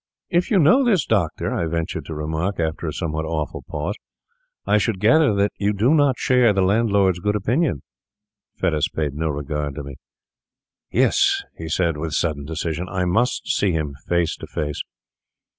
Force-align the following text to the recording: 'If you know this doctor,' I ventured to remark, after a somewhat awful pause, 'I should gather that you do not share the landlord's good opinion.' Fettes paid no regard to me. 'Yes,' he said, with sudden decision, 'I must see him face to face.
'If 0.31 0.49
you 0.49 0.57
know 0.57 0.83
this 0.83 1.05
doctor,' 1.05 1.53
I 1.53 1.67
ventured 1.67 2.05
to 2.05 2.15
remark, 2.15 2.59
after 2.59 2.87
a 2.87 2.91
somewhat 2.91 3.23
awful 3.23 3.63
pause, 3.69 3.93
'I 4.65 4.79
should 4.79 4.99
gather 4.99 5.35
that 5.35 5.51
you 5.59 5.73
do 5.73 5.93
not 5.93 6.17
share 6.17 6.53
the 6.53 6.63
landlord's 6.63 7.19
good 7.19 7.35
opinion.' 7.35 7.83
Fettes 8.59 8.89
paid 8.89 9.13
no 9.13 9.27
regard 9.29 9.75
to 9.75 9.83
me. 9.83 9.97
'Yes,' 10.89 11.43
he 11.55 11.69
said, 11.69 11.97
with 11.97 12.13
sudden 12.13 12.45
decision, 12.45 12.87
'I 12.89 13.05
must 13.05 13.47
see 13.47 13.73
him 13.73 13.93
face 14.09 14.35
to 14.37 14.47
face. 14.47 14.81